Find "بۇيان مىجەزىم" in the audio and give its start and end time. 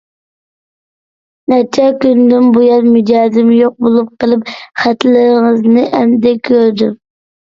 2.55-3.51